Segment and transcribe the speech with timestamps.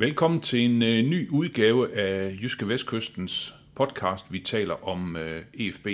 [0.00, 5.86] Velkommen til en øh, ny udgave af Jyske Vestkystens podcast, vi taler om øh, EFB.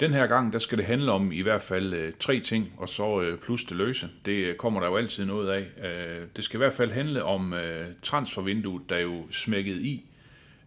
[0.00, 2.88] Den her gang, der skal det handle om i hvert fald øh, tre ting, og
[2.88, 4.08] så øh, plus det løse.
[4.24, 5.60] Det øh, kommer der jo altid noget af.
[5.60, 10.04] Øh, det skal i hvert fald handle om øh, transfervinduet, der jo smækkede i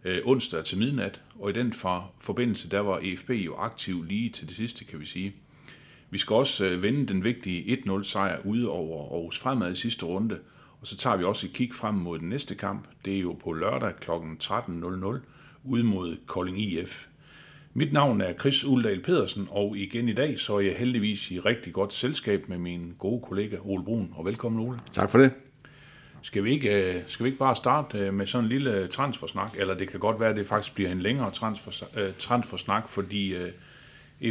[0.04, 4.30] øh, onsdag til midnat, og i den for, forbindelse, der var EFB jo aktiv lige
[4.30, 5.34] til det sidste, kan vi sige.
[6.10, 10.06] Vi skal også øh, vende den vigtige 1-0 sejr ude over Aarhus Fremad i sidste
[10.06, 10.38] runde,
[10.84, 12.84] og så tager vi også et kig frem mod den næste kamp.
[13.04, 14.10] Det er jo på lørdag kl.
[14.10, 15.18] 13.00
[15.64, 17.06] ude mod Kolding IF.
[17.74, 21.40] Mit navn er Chris Uldal Pedersen, og igen i dag så er jeg heldigvis i
[21.40, 24.12] rigtig godt selskab med min gode kollega Ole Brun.
[24.16, 24.78] Og velkommen Ole.
[24.92, 25.32] Tak for det.
[26.22, 29.54] Skal vi ikke, øh, skal vi ikke bare starte øh, med sådan en lille transfersnak?
[29.58, 33.34] Eller det kan godt være, at det faktisk bliver en længere transfer, øh, transfersnak, fordi
[33.34, 33.50] øh,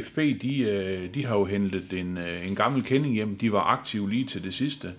[0.03, 3.37] FB de, øh, de har jo hentet en, øh, en gammel kending hjem.
[3.37, 4.93] De var aktive lige til det sidste.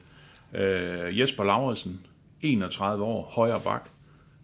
[0.54, 2.00] Øh, Jesper Lauritsen,
[2.42, 3.88] 31 år, højre bak.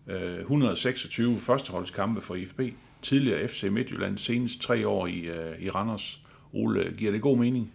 [0.06, 2.60] Øh, 126 førsteholdskampe for IFB.
[3.02, 6.20] Tidligere FC Midtjylland, senest tre år i, øh, i Randers.
[6.52, 7.72] Ole, giver det god mening?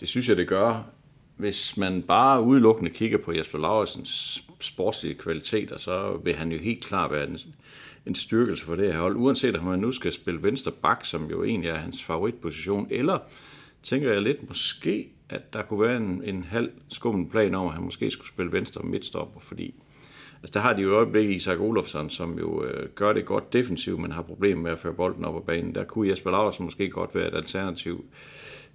[0.00, 0.82] Det synes jeg, det gør.
[1.36, 6.84] Hvis man bare udelukkende kigger på Jesper Lauritsens sportslige kvaliteter, så vil han jo helt
[6.84, 7.38] klart være en,
[8.06, 9.16] en styrkelse for det her hold.
[9.16, 13.18] Uanset om han nu skal spille venstre bak, som jo egentlig er hans favoritposition, eller
[13.82, 17.72] tænker jeg lidt måske, at der kunne være en, en halv skummel plan om, at
[17.72, 19.74] han måske skulle spille venstre midtstopper, fordi
[20.42, 23.52] altså der har de jo i øjeblikket Isak Olofsson, som jo øh, gør det godt
[23.52, 25.74] defensivt, men har problemer med at føre bolden op ad banen.
[25.74, 28.04] Der kunne Jesper Larsen måske godt være et alternativ.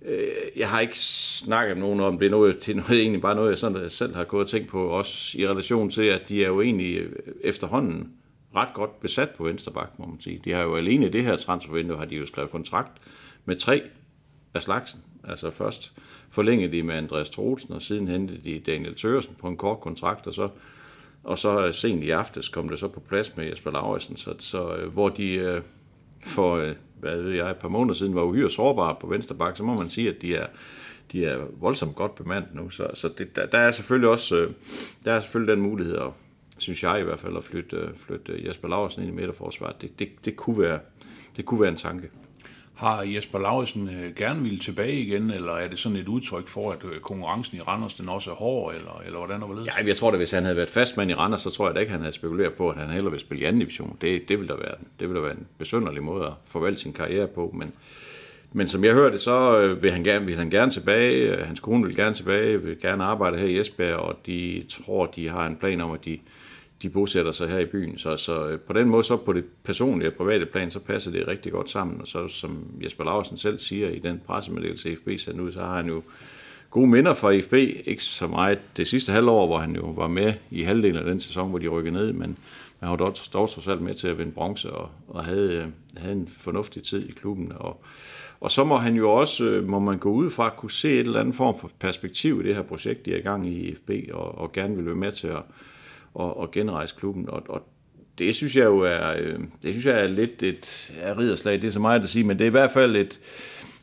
[0.05, 2.25] Øh, jeg har ikke snakket med nogen om det.
[2.25, 4.49] Er noget, det er noget, egentlig bare noget, jeg sådan, øh, selv har gået og
[4.49, 7.11] tænkt på, også i relation til, at de er jo egentlig øh,
[7.41, 8.13] efterhånden
[8.55, 10.41] ret godt besat på venstre bak, må man sige.
[10.45, 12.91] De har jo alene i det her transfervindue, har de jo skrevet kontrakt
[13.45, 13.81] med tre
[14.53, 14.99] af slagsen.
[15.23, 15.93] Altså først
[16.29, 20.27] forlængede de med Andreas Troelsen, og siden hentede de Daniel Tøresen på en kort kontrakt,
[20.27, 20.49] og så,
[21.23, 24.33] og så øh, sent i aftes kom det så på plads med Jesper Lauritsen, så,
[24.39, 25.61] så, øh, hvor de øh,
[26.25, 29.63] for hvad ved jeg, et par måneder siden var uhyre sårbare på venstre bak, så
[29.63, 30.47] må man sige, at de er,
[31.11, 32.69] de er voldsomt godt bemandet nu.
[32.69, 34.47] Så, så det, der, der, er selvfølgelig også
[35.05, 36.13] der er selvfølgelig den mulighed, og
[36.57, 39.81] synes jeg i hvert fald, at flytte, flytte Jesper Lauritsen ind i midterforsvaret.
[39.81, 40.79] Det, det, det, kunne være,
[41.37, 42.09] det kunne være en tanke.
[42.77, 46.71] Har Jesper Lauritsen øh, gerne ville tilbage igen, eller er det sådan et udtryk for,
[46.71, 49.65] at øh, konkurrencen i Randers den også er hård, eller, eller hvordan er det?
[49.65, 51.79] Ja, jeg tror da, hvis han havde været fastmand i Randers, så tror jeg da
[51.79, 53.97] ikke, han havde spekuleret på, at han hellere ville spille i anden division.
[54.01, 56.93] Det, det ville da være, det ville da være en besynderlig måde at forvalte sin
[56.93, 57.71] karriere på, men,
[58.53, 61.85] men som jeg hørte, så øh, vil han, gerne, vil han gerne tilbage, hans kone
[61.85, 65.55] vil gerne tilbage, vil gerne arbejde her i Esbjerg, og de tror, de har en
[65.55, 66.19] plan om, at de,
[66.81, 67.97] de bosætter sig her i byen.
[67.97, 71.11] Så, så øh, på den måde, så på det personlige og private plan, så passer
[71.11, 72.01] det rigtig godt sammen.
[72.01, 75.75] Og så som Jesper Larsen selv siger i den pressemeddelelse, FB sendte ud, så har
[75.75, 76.03] han jo
[76.69, 77.53] gode minder fra FB.
[77.85, 81.19] Ikke så meget det sidste halvår, hvor han jo var med i halvdelen af den
[81.19, 82.37] sæson, hvor de rykkede ned, men
[82.79, 85.65] han var dog, dog trods alt med til at vinde bronze og, og havde, øh,
[85.97, 87.51] havde en fornuftig tid i klubben.
[87.55, 87.83] Og,
[88.39, 90.99] og så må han jo også, øh, må man gå ud fra, kunne se et
[90.99, 93.91] eller andet form for perspektiv i det her projekt, de er i gang i FB,
[94.13, 95.41] og, og gerne vil være med til at
[96.13, 97.29] og, og genrejse klubben.
[97.29, 97.67] Og, og
[98.17, 101.67] det synes jeg jo er, øh, det synes jeg er lidt et er ridderslag, det
[101.67, 103.19] er så meget at sige, men det er i hvert fald et,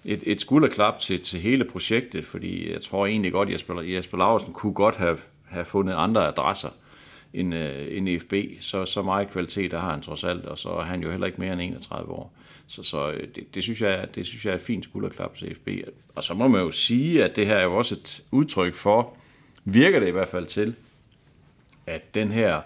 [0.04, 4.52] et, et skulderklap til, til hele projektet, fordi jeg tror egentlig godt, Jesper, Jesper Larsen
[4.52, 6.68] kunne godt have, have fundet andre adresser
[7.34, 10.68] end, øh, end FB, så, så meget kvalitet der har han trods alt, og så
[10.68, 12.34] er han jo heller ikke mere end 31 år.
[12.66, 15.54] Så, så øh, det, det, synes jeg, det synes jeg er et fint skulderklap til
[15.54, 15.68] FB.
[16.14, 19.16] Og så må man jo sige, at det her er jo også et udtryk for,
[19.64, 20.74] virker det i hvert fald til,
[21.87, 22.61] at den her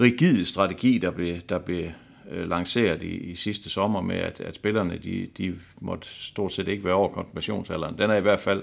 [0.00, 1.90] rigide strategi, der blev, der blev
[2.30, 6.68] øh, lanceret i, i sidste sommer med, at, at spillerne de, de måtte stort set
[6.68, 8.62] ikke være over konfirmationsalderen, den er i hvert fald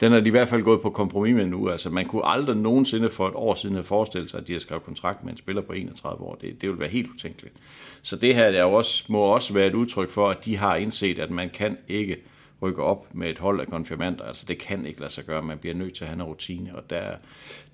[0.00, 1.68] den er de i hvert fald gået på kompromis med nu.
[1.68, 4.60] Altså, man kunne aldrig nogensinde for et år siden have forestillet sig, at de har
[4.60, 6.34] skrevet kontrakt med en spiller på 31 år.
[6.34, 7.54] Det, det ville være helt utænkeligt.
[8.02, 11.18] Så det her er også, må også være et udtryk for, at de har indset,
[11.18, 12.16] at man kan ikke
[12.62, 14.24] rykke op med et hold af konfirmander.
[14.24, 15.42] Altså det kan ikke lade sig gøre.
[15.42, 17.16] Man bliver nødt til at have en rutine, og der,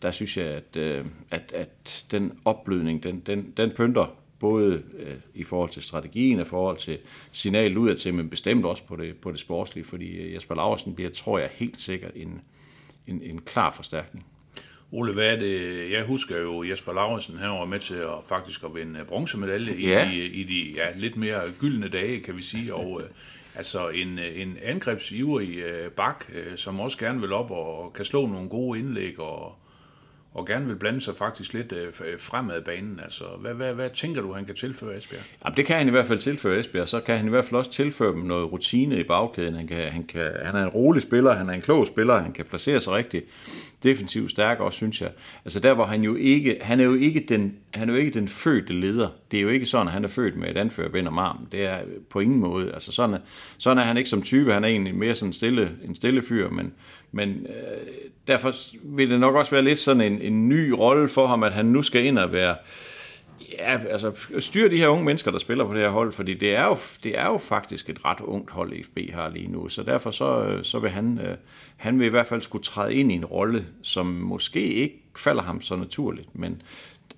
[0.03, 5.15] der synes jeg, at, øh, at, at den opblødning, den, den, den pynter både øh,
[5.35, 6.99] i forhold til strategien og i forhold til
[7.33, 11.11] signalet udad til, men bestemt også på det, på det sportslige, fordi Jesper Laursen bliver,
[11.11, 12.41] tror jeg, helt sikkert en,
[13.07, 14.27] en, en klar forstærkning.
[14.93, 15.91] Ole, hvad er det?
[15.91, 20.11] Jeg husker jo Jesper Lauritsen, han var med til at faktisk at vinde bronzemedalje Ja.
[20.11, 22.75] i, i, de ja, lidt mere gyldne dage, kan vi sige.
[22.75, 23.09] Og øh,
[23.57, 28.05] altså en, øh, en angrebsivrig øh, bak, øh, som også gerne vil op og kan
[28.05, 29.55] slå nogle gode indlæg og,
[30.37, 33.01] og gerne vil blande sig faktisk lidt øh, øh, fremad banen.
[33.05, 35.23] Altså, hvad, hvad, hvad tænker du, han kan tilføre Esbjerg?
[35.45, 36.89] Jamen, det kan han i hvert fald tilføre Esbjerg.
[36.89, 39.55] Så kan han i hvert fald også tilføre dem noget rutine i bagkæden.
[39.55, 42.33] Han, kan, han, kan, han er en rolig spiller, han er en klog spiller, han
[42.33, 43.25] kan placere sig rigtigt
[43.83, 45.11] defensivt stærk også, synes jeg.
[45.45, 48.11] Altså der, hvor han jo ikke, han er jo ikke den, han er jo ikke
[48.11, 49.09] den fødte leder.
[49.31, 51.49] Det er jo ikke sådan, at han er født med et anførerbind om armen.
[51.53, 51.79] Det er
[52.11, 52.73] på ingen måde.
[52.73, 53.19] Altså sådan er,
[53.59, 54.53] sådan er han ikke som type.
[54.53, 56.73] Han er egentlig mere sådan stille, en stille fyr, men,
[57.17, 57.87] men øh,
[58.29, 61.53] derfor vil det nok også være lidt sådan en, en ny rolle for ham, at
[61.53, 62.57] han nu skal ind og være
[63.53, 66.55] Ja, altså styre de her unge mennesker, der spiller på det her hold, fordi det
[66.55, 69.83] er jo, det er jo faktisk et ret ungt hold, FB har lige nu, så
[69.83, 71.37] derfor så, øh, så vil han, øh,
[71.77, 75.43] han vil i hvert fald skulle træde ind i en rolle, som måske ikke falder
[75.43, 76.63] ham så naturligt, men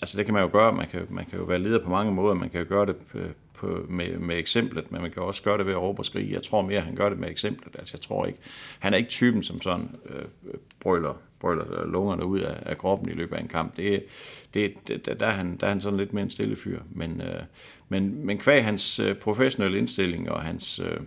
[0.00, 2.12] altså det kan man jo gøre, man kan, man kan jo være leder på mange
[2.12, 3.26] måder, man kan jo gøre det øh,
[3.58, 6.32] på, med, med eksemplet, men man kan også gøre det ved at råbe og skrige.
[6.32, 8.38] Jeg tror mere, han gør det med eksemplet, altså jeg tror ikke,
[8.78, 10.24] han er ikke typen som sådan øh,
[10.80, 13.76] brøler brøler lungerne ud af, af kroppen i løbet af en kamp.
[13.76, 14.04] Det,
[14.54, 16.80] det, det, der, er han, der er han sådan lidt mere en stille fyr.
[16.90, 17.42] Men, øh,
[17.88, 21.00] men, men kvæg hans øh, professionelle indstilling og hans, øh,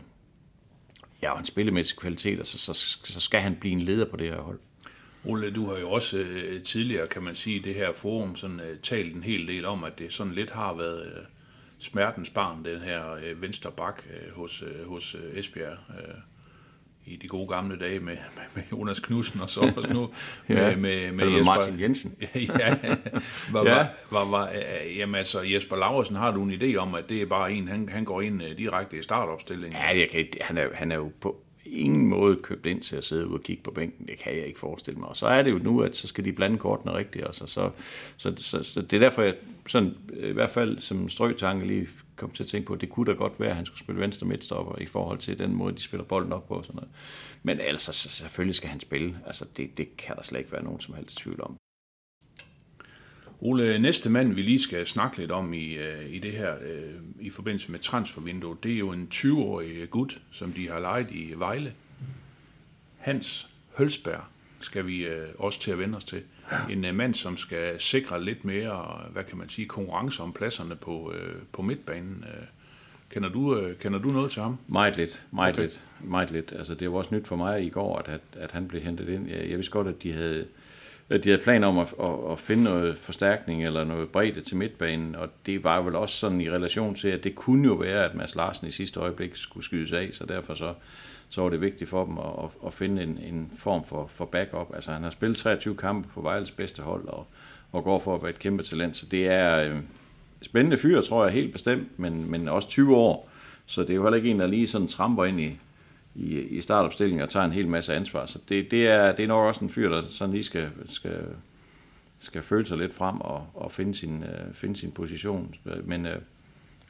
[1.21, 4.27] ja, og hans spillemæssige kvaliteter, så, så, så skal han blive en leder på det
[4.27, 4.59] her hold.
[5.25, 8.59] Ole, du har jo også øh, tidligere, kan man sige, i det her forum sådan,
[8.59, 11.23] øh, talt en hel del om, at det sådan lidt har været øh,
[11.81, 15.77] smertens barn, den her øh, venstre bak øh, hos, øh, hos øh, Esbjerg.
[15.89, 16.15] Øh,
[17.05, 18.17] i de gode gamle dage med,
[18.55, 20.09] med, Jonas Knudsen og så også nu
[20.49, 21.45] Ja, med, med, med Jesper.
[21.45, 22.15] Martin Jensen.
[22.59, 22.75] ja,
[23.51, 23.75] var, Ja.
[23.75, 27.21] var, var, var, øh, jamen altså Jesper Laursen, har du en idé om, at det
[27.21, 29.79] er bare en, han, han går ind øh, direkte i startopstillingen?
[29.81, 33.03] Ja, jeg kan, han, er, han er jo på ingen måde købt ind til at
[33.03, 34.07] sidde ude og kigge på bænken.
[34.07, 35.09] Det kan jeg ikke forestille mig.
[35.09, 37.25] Og så er det jo nu, at så skal de blande kortene rigtigt.
[37.25, 37.71] Og så, så,
[38.17, 39.35] så, så, så det er derfor, jeg
[39.67, 42.89] sådan, øh, i hvert fald som strøtanke lige kom til at tænke på, at det
[42.89, 45.75] kunne da godt være, at han skulle spille venstre midtstopper i forhold til den måde,
[45.75, 46.53] de spiller bolden op på.
[46.53, 46.89] Og sådan noget.
[47.43, 49.17] Men altså, selvfølgelig skal han spille.
[49.25, 51.60] Altså, det, det kan der slet ikke være nogen som helst tvivl om.
[53.41, 57.25] Ole, næste mand, vi lige skal snakke lidt om i, øh, i det her, øh,
[57.25, 61.33] i forbindelse med transfervinduet, det er jo en 20-årig gut, som de har lejet i
[61.35, 61.73] Vejle.
[62.97, 63.47] Hans
[63.77, 64.21] Hølsberg
[64.59, 66.21] skal vi øh, også til at vende os til.
[66.69, 70.75] En øh, mand, som skal sikre lidt mere, hvad kan man sige, konkurrence om pladserne
[70.75, 72.25] på, øh, på midtbanen.
[72.27, 72.45] Øh,
[73.09, 74.57] kender, du, øh, kender du noget til ham?
[74.67, 75.63] Meget lidt, meget Okay.
[75.63, 76.53] lidt, meget lidt.
[76.57, 79.09] Altså, det var også nyt for mig i går, at, at, at han blev hentet
[79.09, 79.29] ind.
[79.29, 80.47] Jeg, jeg vidste godt, at de havde,
[81.11, 84.57] Øh, de havde planer om at, at, at finde noget forstærkning eller noget bredde til
[84.57, 88.05] midtbanen, og det var vel også sådan i relation til, at det kunne jo være,
[88.05, 90.73] at Mads Larsen i sidste øjeblik skulle skydes af, så derfor så,
[91.29, 94.71] så var det vigtigt for dem at, at, finde en, en form for, for backup.
[94.75, 97.27] Altså, han har spillet 23 kampe på Vejles bedste hold, og,
[97.71, 99.63] og går for at være et kæmpe talent, så det er...
[99.63, 99.77] Øh,
[100.41, 103.29] spændende fyr, tror jeg, helt bestemt, men, men også 20 år.
[103.65, 105.57] Så det er jo heller ikke en, der lige sådan tramper ind i,
[106.15, 108.25] i, i startopstillingen og tager en hel masse ansvar.
[108.25, 111.25] Så det, det, er, det er nok også en fyr, der sådan lige skal, skal,
[112.19, 115.55] skal føle sig lidt frem og, og finde, sin, øh, finde sin position.
[115.83, 116.17] Men øh,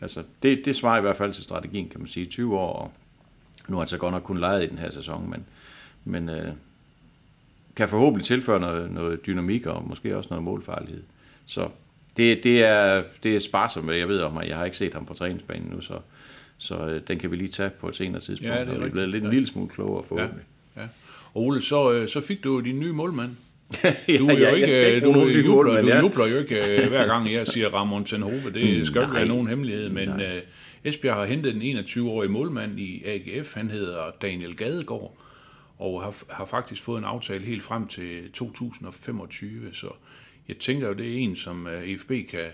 [0.02, 2.26] altså, det, det svarer i hvert fald til strategien, kan man sige.
[2.26, 2.92] 20 år, og
[3.68, 5.46] nu har han så godt nok kun lejet i den her sæson, men,
[6.06, 6.54] men øh,
[7.76, 11.04] kan forhåbentlig tilføre noget, noget dynamik og måske også noget målfarlighed.
[11.46, 11.70] Så
[12.18, 14.94] det, det, er, det er sparsomt, hvad jeg ved om, at jeg har ikke set
[14.94, 16.00] ham på træningsbanen nu, så,
[16.62, 18.54] så øh, den kan vi lige tage på et senere tidspunkt.
[18.56, 19.34] Ja, det er og vi er blevet lidt en Ja.
[19.34, 20.46] lille smule klogere Ja, forhåbentlig.
[20.78, 20.82] ja.
[21.34, 23.32] Og Ole, så, øh, så fik du jo din nye målmand.
[23.84, 24.18] Ja.
[24.20, 26.00] Du, er jo ikke, skal ikke du, jubler, målmand, du ja.
[26.02, 28.52] jubler jo ikke øh, hver gang jeg siger Ramon Tenhove.
[28.54, 30.42] Det skal jo ikke være nogen hemmelighed, men øh,
[30.84, 33.54] Esbjerg har hentet en 21-årig målmand i AGF.
[33.56, 35.18] Han hedder Daniel Gadegaard
[35.80, 39.74] og har, har faktisk fået en aftale helt frem til 2025.
[39.74, 39.88] Så
[40.48, 42.46] jeg tænker jo, det er en, som øh, EFB kan,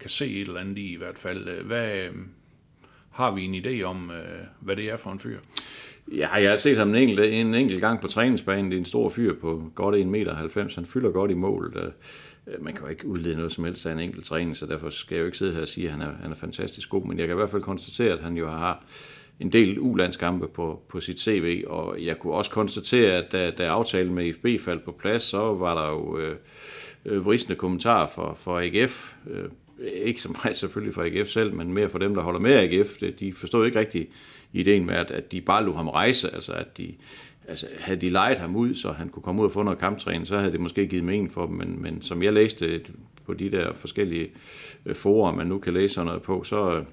[0.00, 1.48] kan se et eller andet i i hvert fald.
[1.48, 2.10] Øh, Hvad, øh,
[3.16, 5.38] har vi en idé om, øh, hvad det er for en fyr?
[6.12, 8.70] Ja, jeg har set ham en enkelt, en enkelt gang på træningsbanen.
[8.70, 10.74] Det er en stor fyr på godt 1,90 meter.
[10.74, 11.76] Han fylder godt i mål.
[11.76, 14.90] Øh, Man kan jo ikke udlede noget som helst af en enkelt træning, så derfor
[14.90, 17.04] skal jeg jo ikke sidde her og sige, at han er, han er fantastisk god.
[17.04, 18.84] Men jeg kan i hvert fald konstatere, at han jo har
[19.40, 23.66] en del ulandskampe på, på sit CV, og jeg kunne også konstatere, at da, da
[23.66, 26.36] aftalen med FB faldt på plads, så var der jo øh,
[27.04, 29.14] øh vristende kommentarer for, for AGF.
[29.30, 29.44] Øh,
[29.92, 32.96] ikke så meget selvfølgelig for AGF selv, men mere for dem, der holder med AGF.
[33.00, 34.08] Det- De forstod ikke rigtig
[34.52, 36.94] ideen med, at, at de bare lå ham rejse, altså at de,
[37.48, 40.26] altså havde de lejet ham ud, så han kunne komme ud og få noget kamptræning,
[40.26, 42.80] så havde det måske givet mening for dem, men, men som jeg læste
[43.26, 44.30] på de der forskellige
[44.86, 46.84] øh, forer, man nu kan læse sådan noget på, så,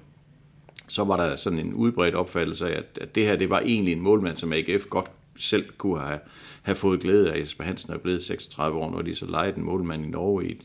[0.88, 3.92] så var der sådan en udbredt opfattelse af, at, at det her det var egentlig
[3.92, 6.18] en målmand, som AGF godt selv kunne have,
[6.62, 7.38] have fået glæde af.
[7.40, 10.52] Jesper Hansen er blevet 36 år, nu de så lejet en målmand i Norge i,
[10.52, 10.58] et,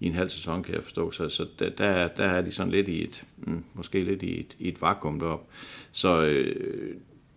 [0.00, 1.10] i en halv sæson, kan jeg forstå.
[1.10, 4.40] Så, så der, der, der er de sådan lidt i et, mm, måske lidt i
[4.40, 5.46] et, i et vakuum deroppe.
[5.92, 6.94] Så øh,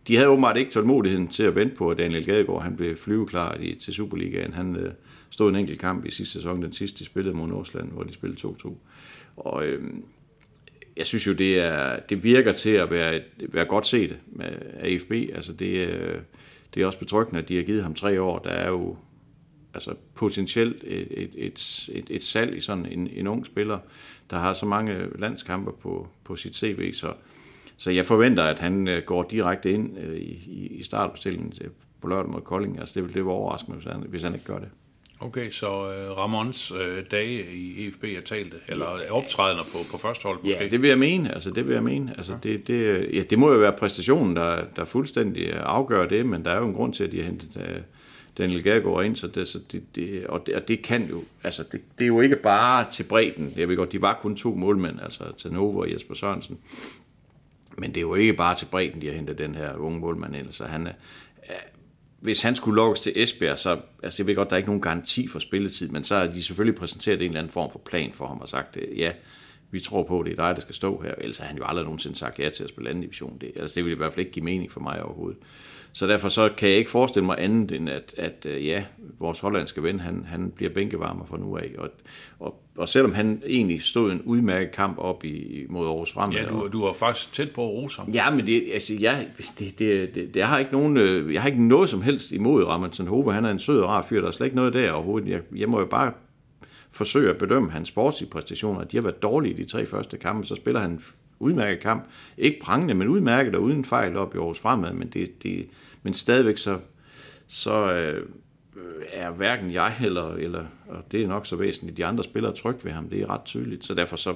[0.07, 3.57] de havde åbenbart ikke tålmodigheden til at vente på, at Daniel Gadegaard han blev flyveklar
[3.59, 4.53] i, til Superligaen.
[4.53, 4.93] Han øh,
[5.29, 8.13] stod en enkelt kamp i sidste sæson, den sidste de spillede mod Nordsjælland, hvor de
[8.13, 8.73] spillede 2-2.
[9.35, 9.83] Og øh,
[10.97, 14.57] jeg synes jo, det, er, det virker til at være, et, være godt set af
[14.79, 15.11] AFB.
[15.11, 16.19] Altså det, øh,
[16.73, 18.39] det er også betryggende, at de har givet ham tre år.
[18.39, 18.97] Der er jo
[19.73, 23.79] altså potentielt et, et, et, et, et salg i sådan en, en ung spiller,
[24.29, 27.13] der har så mange landskampe på, på sit CV, så,
[27.77, 31.53] så jeg forventer, at han øh, går direkte ind øh, i, i startopstillingen
[32.01, 32.79] på lørdag mod Kolding.
[32.79, 34.69] Altså det vil det var overraskende, hvis han, hvis han ikke gør det.
[35.19, 36.77] Okay, så uh, Ramons uh,
[37.11, 40.57] dage i EFB er talt, eller optrædener på, på første hold måske?
[40.63, 41.33] Ja, det vil jeg mene.
[41.33, 42.13] Altså, det vil jeg mene.
[42.17, 46.45] Altså, det, det, ja, det må jo være præstationen, der, der fuldstændig afgør det, men
[46.45, 47.83] der er jo en grund til, at de har hentet
[48.37, 51.63] Daniel Gergaard ind, så det, så det, det, og, det, og det kan jo, altså
[51.71, 53.53] det, det er jo ikke bare til bredden.
[53.55, 56.57] Jeg ved godt, de var kun to målmænd, altså Tanova og Jesper Sørensen.
[57.77, 60.35] Men det er jo ikke bare til bredden, de har hentet den her unge målmand
[60.35, 60.51] ind.
[60.51, 60.93] Så han er,
[62.23, 64.81] hvis han skulle lukkes til Esbjerg, så altså jeg ved godt, der er ikke nogen
[64.81, 68.11] garanti for spilletid, men så har de selvfølgelig præsenteret en eller anden form for plan
[68.13, 69.11] for ham og sagt, øh, ja,
[69.73, 71.13] vi tror på, at det er dig, der skal stå her.
[71.17, 73.37] Ellers har han jo aldrig nogensinde sagt ja til at spille anden division.
[73.41, 75.37] Det, altså det vil i hvert fald ikke give mening for mig overhovedet.
[75.95, 78.83] Så derfor så kan jeg ikke forestille mig andet end, at, at øh, ja,
[79.19, 81.71] vores hollandske ven, han, han bliver bænkevarmer fra nu af.
[81.77, 81.89] Og,
[82.39, 86.37] og, og selvom han egentlig stod en udmærket kamp op i, mod Aarhus Fremad.
[86.37, 88.09] Ja, du, du var faktisk tæt på at rose ham.
[88.09, 91.41] Ja, men det, altså, jeg, det, det, det, det, jeg, har ikke nogen, øh, jeg
[91.41, 93.33] har ikke noget som helst imod Ramondsen Hove.
[93.33, 95.29] Han er en sød og rar fyr, der er slet ikke noget der overhovedet.
[95.29, 96.11] Jeg, jeg må jo bare
[96.93, 98.83] forsøge at bedømme hans sportslige præstationer.
[98.83, 101.01] De har været dårlige i de tre første kampe, så spiller han
[101.39, 102.09] udmærket kamp.
[102.37, 105.67] Ikke prangende, men udmærket og uden fejl op i Aarhus Fremad, men, det, det,
[106.03, 106.79] men stadigvæk så,
[107.47, 108.27] så øh,
[109.11, 112.75] er hverken jeg eller, eller, og det er nok så væsentligt, de andre spillere tryg
[112.83, 113.09] ved ham.
[113.09, 113.85] Det er ret tydeligt.
[113.85, 114.35] Så derfor så,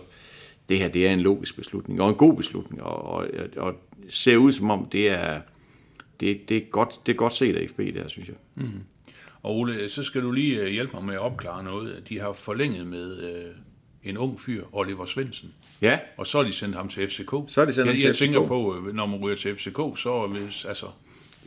[0.69, 3.73] det her det er en logisk beslutning, og en god beslutning, og, og, og
[4.09, 5.41] ser ud som om det er,
[6.19, 8.37] det, det er, godt, det er godt set af FB, det her, synes jeg.
[8.55, 8.83] Mm.
[9.47, 12.03] Og Ole, så skal du lige øh, hjælpe mig med at opklare noget.
[12.09, 13.51] De har forlænget med øh,
[14.03, 15.53] en ung fyr, Oliver Svendsen.
[15.81, 15.99] Ja.
[16.17, 17.31] Og så har de sendt ham til FCK.
[17.47, 18.19] Så har de sendt jeg, ham til jeg FCK.
[18.19, 20.85] tænker på, øh, når man ryger til FCK, så, hvis, altså,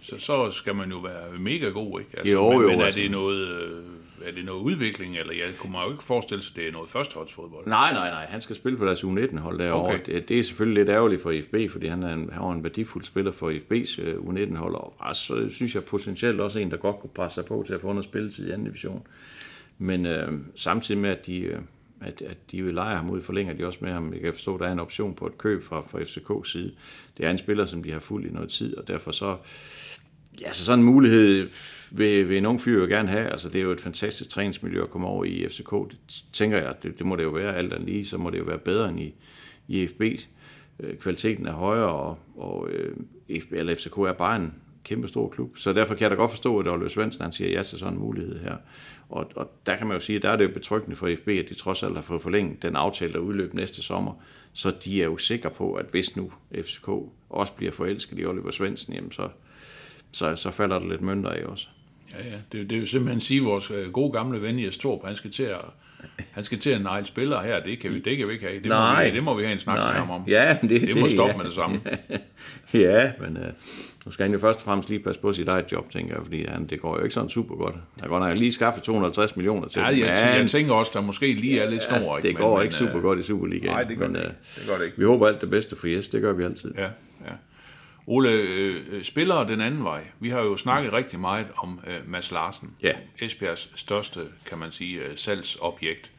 [0.02, 2.18] så, så skal man jo være mega god, ikke?
[2.18, 3.00] Altså, Jo, men, jo, men er altså.
[3.00, 3.48] det noget...
[3.48, 3.82] Øh,
[4.24, 6.72] er det noget udvikling, eller jeg kunne mig jo ikke forestille sig, at det er
[6.72, 7.66] noget førsteholdsfodbold.
[7.66, 8.26] Nej, nej, nej.
[8.28, 9.94] Han skal spille på deres U19-hold derovre.
[9.94, 10.14] Okay.
[10.14, 12.62] Det, det er selvfølgelig lidt ærgerligt for IFB, fordi han er en, han var en
[12.62, 14.74] værdifuld spiller for IFB's uh, U19-hold.
[14.74, 17.80] Og altså, synes jeg potentielt også en, der godt kunne presse sig på til at
[17.80, 19.06] få noget spilletid i anden division.
[19.78, 21.58] Men øh, samtidig med, at de, øh,
[22.00, 24.12] at, at de vil lege ham ud, forlænger de også med ham.
[24.12, 26.72] Jeg kan forstå, at der er en option på et køb fra, fra FCK's side.
[27.18, 29.36] Det er en spiller, som de har fulgt i noget tid, og derfor så...
[30.40, 31.48] Ja, så sådan en mulighed
[31.90, 33.26] vil, vil en ung fyr jo gerne have.
[33.28, 35.70] Altså, det er jo et fantastisk træningsmiljø at komme over i FCK.
[35.70, 38.38] Det tænker jeg, det, det må det jo være alt andet lige, så må det
[38.38, 39.14] jo være bedre end i,
[39.68, 40.02] i FB.
[40.80, 42.96] Øh, kvaliteten er højere, og, og øh,
[43.40, 44.54] FB, eller FCK er bare en
[44.84, 45.58] kæmpe stor klub.
[45.58, 47.94] Så derfor kan jeg da godt forstå, at Oliver Svendsen han siger ja til sådan
[47.94, 48.56] en mulighed her.
[49.08, 51.28] Og, og der kan man jo sige, at der er det jo betryggende for FB,
[51.28, 54.12] at de trods alt har fået forlænget den aftale, der udløb næste sommer.
[54.52, 56.88] Så de er jo sikre på, at hvis nu FCK
[57.28, 59.28] også bliver forelsket i Oliver Svendsen, jamen så,
[60.12, 61.66] så, så falder der lidt mønter af også.
[62.12, 62.36] Ja, ja.
[62.52, 65.16] Det, det er jo simpelthen sige, at vores øh, gode gamle ven Jes Torp, han
[65.16, 65.60] skal til at,
[66.32, 67.62] han skal til at negle spillere her.
[67.62, 68.62] Det kan vi, det kan vi ikke have.
[68.62, 70.24] Det, Må, vi, det må vi have en snak med ham om.
[70.28, 71.36] Ja, det, det, må stoppe ja.
[71.36, 71.80] med det samme.
[72.74, 73.46] ja, men øh,
[74.06, 76.22] nu skal han jo først og fremmest lige passe på sit eget job, tænker jeg,
[76.24, 77.74] fordi han, det går jo ikke sådan super godt.
[78.00, 81.00] Har godt nok lige skaffet 250 millioner til Ja, jeg, men- jeg tænker også, der
[81.00, 81.96] måske lige er lidt snor.
[81.96, 83.72] Altså, det går ikke super godt i Superligaen.
[83.72, 84.36] Nej, det gør men, det øh, ikke.
[84.56, 84.98] Det gør det ikke.
[84.98, 86.72] Vi håber alt det bedste for Jes, det gør vi altid.
[86.78, 86.86] Ja.
[88.10, 90.04] Ole, øh, øh, spillere den anden vej.
[90.20, 92.70] Vi har jo snakket rigtig meget om øh, Mads Larsen.
[92.82, 92.92] Ja.
[93.20, 96.10] Esbjergs største, kan man sige, øh, salgsobjekt.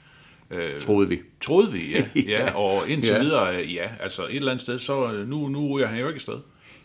[0.52, 1.20] Øh, Troede vi.
[1.42, 2.06] troede vi, ja.
[2.38, 2.56] ja.
[2.56, 3.20] Og indtil Ja.
[3.20, 3.90] videre, øh, ja.
[4.00, 6.38] Altså et eller andet sted, så nu, nu ryger han jo ikke afsted.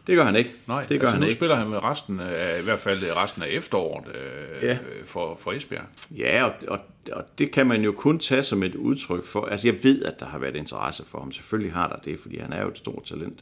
[0.07, 0.51] Det gør han ikke.
[0.67, 1.35] Nej, det gør altså, han nu ikke.
[1.35, 4.69] spiller han med resten af, i hvert fald resten af efteråret øh, Ja.
[4.69, 4.79] ja.
[5.05, 5.85] for, for Esbjerg.
[6.19, 6.79] Ja, og, og,
[7.13, 9.45] og det kan man jo kun tage som et udtryk for.
[9.47, 11.33] Altså, jeg ved, at der har været interesse for ham.
[11.33, 13.39] Selvfølgelig har der det, fordi han er jo et stort talent.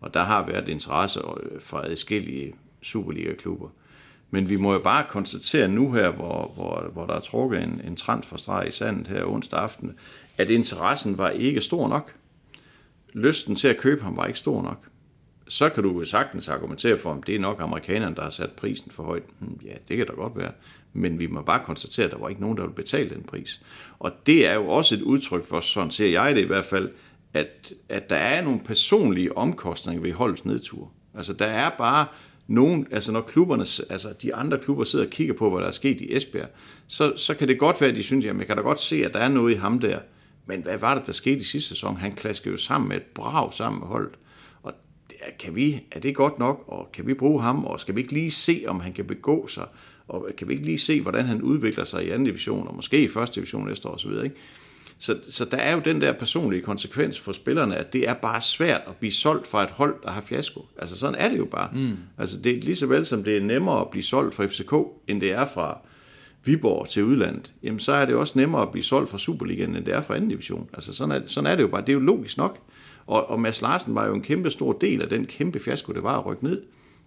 [0.00, 3.68] Og der har været interesse øh, fra adskillige Superliga-klubber.
[4.30, 7.80] Men vi må jo bare konstatere nu her, hvor, hvor, hvor der er trukket en,
[7.86, 9.96] en transferstreg i sandet her onsdag aften,
[10.38, 12.12] at interessen var ikke stor nok.
[13.12, 14.84] Lysten til at købe ham var ikke stor nok.
[15.48, 18.50] Så kan du jo sagtens argumentere for, om det er nok amerikanerne, der har sat
[18.50, 19.22] prisen for højt.
[19.38, 20.52] Hmm, Ja, det kan da godt være.
[20.92, 23.62] Men vi må bare konstatere, at der var ikke nogen, der ville betale den pris.
[23.98, 26.90] Og det er jo også et udtryk for, sådan ser jeg det i hvert fald,
[27.34, 30.90] at, at der er nogle personlige omkostninger ved holdets nedtur.
[31.14, 32.06] Altså der er bare
[32.46, 35.72] nogen, altså når klubberne, altså de andre klubber sidder og kigger på, hvad der er
[35.72, 36.48] sket i Esbjerg,
[36.86, 39.04] så, så kan det godt være, at de synes, jamen jeg kan da godt se,
[39.04, 39.98] at der er noget i ham der.
[40.46, 41.96] Men hvad var det, der skete i sidste sæson?
[41.96, 44.12] Han klaskede jo sammen med et brag sammen med holdet.
[44.62, 44.72] Og
[45.38, 48.12] kan vi, er det godt nok, og kan vi bruge ham, og skal vi ikke
[48.12, 49.66] lige se, om han kan begå sig,
[50.08, 53.02] og kan vi ikke lige se, hvordan han udvikler sig i anden division, og måske
[53.02, 54.36] i første division næste år osv., ikke?
[55.04, 58.40] Så, så der er jo den der personlige konsekvens for spillerne, at det er bare
[58.40, 60.66] svært at blive solgt fra et hold, der har fiasko.
[60.78, 61.68] Altså sådan er det jo bare.
[61.72, 61.96] Mm.
[62.18, 64.72] Altså det er lige så vel som det er nemmere at blive solgt fra FCK,
[65.08, 65.78] end det er fra
[66.44, 67.52] Viborg til udlandet.
[67.62, 70.16] Jamen så er det også nemmere at blive solgt fra Superligaen, end det er fra
[70.16, 70.68] anden division.
[70.72, 71.80] Altså sådan er, sådan er det jo bare.
[71.80, 72.58] Det er jo logisk nok.
[73.06, 76.02] Og, og Mads Larsen var jo en kæmpe stor del af den kæmpe fiasko, det
[76.02, 76.62] var at rykke ned.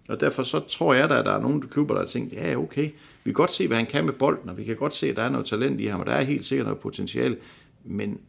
[0.08, 2.56] Og derfor så tror jeg da, at der er nogle klubber, der har tænkt, ja
[2.56, 2.84] okay,
[3.24, 5.16] vi kan godt se, hvad han kan med bolden, og vi kan godt se, at
[5.16, 7.36] der er noget talent i ham, og der er helt sikkert noget potentiale.
[7.84, 8.20] Men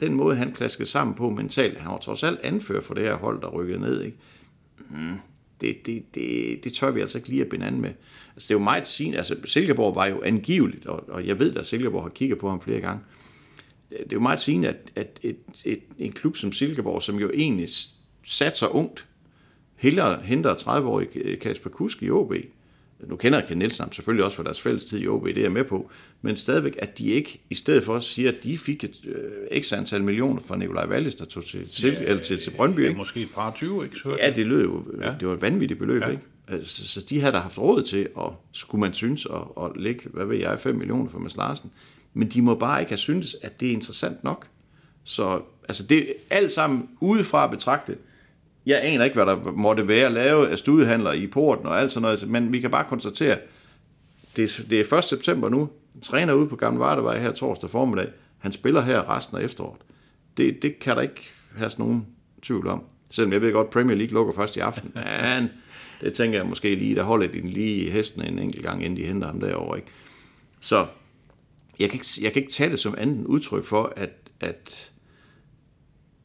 [0.00, 3.14] den måde, han klaskede sammen på mentalt, han var trods alt anfører for det her
[3.14, 4.16] hold, der rykkede ned, ikke?
[4.90, 5.16] Mm,
[5.60, 7.90] det, det, det, det tør vi altså ikke lige at binde an med.
[8.34, 9.14] Altså, det er jo meget sin.
[9.14, 12.60] Altså, Silkeborg var jo angiveligt, og, og jeg ved, at Silkeborg har kigget på ham
[12.60, 13.04] flere gange.
[13.90, 17.18] Det, det er jo meget sigende, at, at et, et, en klub som Silkeborg, som
[17.18, 17.68] jo egentlig
[18.24, 19.06] satser ungt,
[19.76, 22.32] hellere henter 30-årig Kasper Kusk i OB.
[23.00, 25.42] Nu kender jeg Ken Nielsen selvfølgelig også for deres fælles tid i OB, det er
[25.42, 25.90] jeg med på.
[26.22, 29.72] Men stadigvæk, at de ikke, i stedet for siger, at de fik et øh, x
[29.72, 32.80] antal millioner fra Nikolaj Wallis, der tog til, til, eller til, til Brøndby.
[32.80, 32.98] Ja, Ikke?
[32.98, 33.96] måske et par 20, ikke?
[33.96, 35.06] Så Ja, det lød jo, ja.
[35.06, 35.14] Ja.
[35.20, 36.06] det var et vanvittigt beløb, ja.
[36.06, 36.12] Ja.
[36.12, 36.24] ikke?
[36.48, 40.08] Altså, så de havde da haft råd til, at skulle man synes, at, at lægge,
[40.12, 41.70] hvad ved jeg, 5 millioner for Mads Larsen.
[42.14, 44.46] Men de må bare ikke have syntes, at det er interessant nok.
[45.04, 47.98] Så altså det alt sammen udefra betragtet.
[48.66, 52.02] Jeg aner ikke, hvad der måtte være lavet af studiehandler i porten og alt sådan
[52.02, 53.38] noget, men vi kan bare konstatere,
[54.36, 55.04] det er, det er 1.
[55.04, 55.70] september nu.
[55.92, 58.08] Han træner ude på Gamle Vardevej her torsdag formiddag.
[58.38, 59.80] Han spiller her resten af efteråret.
[60.36, 62.06] Det, det kan der ikke have nogen
[62.42, 62.82] tvivl om.
[63.10, 64.92] Selvom jeg ved godt, Premier League lukker først i aften.
[65.22, 65.48] Men
[66.00, 68.96] det tænker jeg måske lige, der holder de den lige hesten en enkelt gang, inden
[68.96, 69.76] de henter ham derovre.
[69.76, 69.88] Ikke?
[70.60, 70.86] Så
[71.80, 74.92] jeg kan, ikke, jeg kan ikke tage det som andet udtryk for, at, at,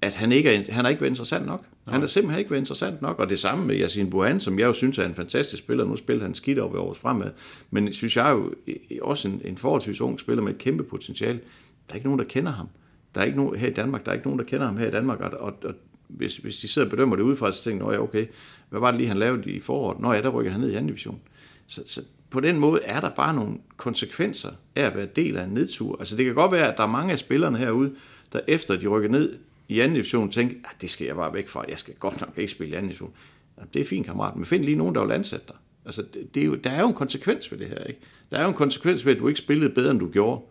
[0.02, 1.66] at han, ikke er, han har ikke været interessant nok.
[1.88, 4.66] Han har simpelthen ikke været interessant nok, og det samme med Yasin Buhan, som jeg
[4.66, 5.86] jo synes er en fantastisk spiller.
[5.86, 7.32] Nu spiller han skidt over vores fremad,
[7.72, 8.54] men synes jeg jo
[9.02, 11.40] også en, en forholdsvis ung spiller med et kæmpe potentiale.
[11.88, 12.68] Der er ikke nogen, der kender ham.
[13.16, 14.88] Der er ikke nogen her i Danmark, der er ikke nogen, der kender ham her
[14.88, 15.74] i Danmark, og, og, og
[16.08, 18.26] hvis, hvis de sidder og bedømmer det udefra, så tænker "Nå ja, okay,
[18.70, 20.00] hvad var det lige, han lavede i foråret?
[20.00, 21.20] Nå ja, der rykker han ned i anden division.
[21.68, 25.44] Så, så på den måde er der bare nogle konsekvenser af at være del af
[25.44, 26.00] en nedtur.
[26.00, 27.92] Altså det kan godt være, at der er mange af spillerne herude,
[28.34, 29.36] der efter de rykker ned
[29.70, 32.22] i anden division, tænker, at ah, det skal jeg bare væk fra, jeg skal godt
[32.22, 33.14] nok ikke spille i anden division.
[33.58, 35.56] Jamen, det er fint, kammerat, men find lige nogen, der vil ansætte dig.
[35.86, 38.00] Altså, det, det er jo, der er jo en konsekvens ved det her, ikke?
[38.32, 40.42] Der er jo en konsekvens ved, at du ikke spillede bedre, end du gjorde.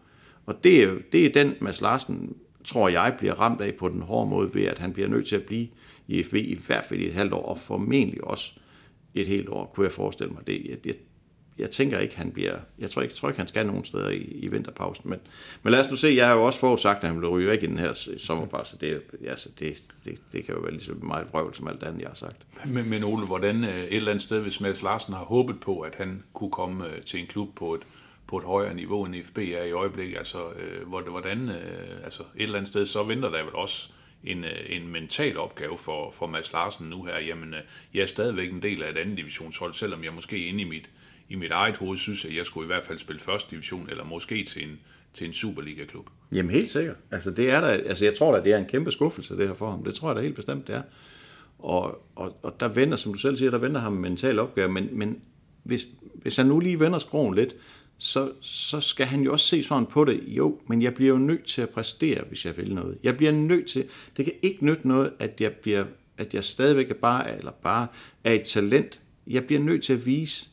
[0.46, 4.02] Og det er, det er den, Mads Larsen, tror jeg, bliver ramt af på den
[4.02, 5.68] hårde måde, ved at han bliver nødt til at blive
[6.08, 8.52] i FB i hvert fald i et halvt år, og formentlig også
[9.14, 10.46] et helt år, kunne jeg forestille mig.
[10.46, 10.94] Det, jeg, jeg,
[11.58, 12.56] jeg tænker ikke, han bliver...
[12.78, 15.10] Jeg tror ikke, jeg tror ikke han skal nogen steder i, i vinterpausen.
[15.10, 15.18] Men,
[15.62, 17.62] men lad os nu se, jeg har jo også forudsagt, at han vil ryge væk
[17.62, 18.78] i den her sommerpause.
[18.80, 21.82] Det, ja, så det, det, det kan jo være lige så meget vrøvl som alt
[21.82, 22.36] andet, jeg har sagt.
[22.66, 25.80] Men, men Ole, hvordan øh, et eller andet sted, hvis Mads Larsen har håbet på,
[25.80, 27.82] at han kunne komme øh, til en klub på et,
[28.26, 31.50] på et højere niveau, end FB er i øjeblikket, altså øh, hvordan,
[32.04, 33.90] altså et eller andet sted, så venter der vel også
[34.24, 37.18] en, en mental opgave for, for Mads Larsen nu her.
[37.18, 37.54] Jamen,
[37.94, 40.90] jeg er stadigvæk en del af et andet divisionshold, selvom jeg måske inde i mit,
[41.28, 44.04] i mit eget hoved synes, at jeg skulle i hvert fald spille første division, eller
[44.04, 44.78] måske til en,
[45.12, 46.06] til en Superliga-klub.
[46.32, 46.96] Jamen helt sikkert.
[47.10, 49.54] Altså, det er der, altså jeg tror da, det er en kæmpe skuffelse, det her
[49.54, 49.84] for ham.
[49.84, 50.82] Det tror jeg da helt bestemt, det er.
[51.58, 54.68] Og, og, og der vender, som du selv siger, der vender ham en mental opgave,
[54.68, 55.20] men, men
[55.62, 57.56] hvis, hvis han nu lige vender skroen lidt,
[57.98, 60.22] så, så skal han jo også se sådan på det.
[60.26, 62.98] Jo, men jeg bliver jo nødt til at præstere, hvis jeg vil noget.
[63.02, 63.84] Jeg bliver nødt til,
[64.16, 65.84] det kan ikke nytte noget, at jeg, bliver,
[66.18, 67.86] at jeg stadigvæk er bare, eller bare
[68.24, 69.00] er et talent.
[69.26, 70.48] Jeg bliver nødt til at vise,